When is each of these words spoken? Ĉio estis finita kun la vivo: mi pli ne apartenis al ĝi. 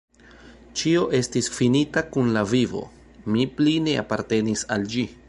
Ĉio 0.79 1.03
estis 1.17 1.49
finita 1.57 2.03
kun 2.15 2.33
la 2.39 2.45
vivo: 2.55 2.81
mi 3.35 3.49
pli 3.61 3.77
ne 3.89 3.97
apartenis 4.05 4.69
al 4.79 4.93
ĝi. 4.95 5.07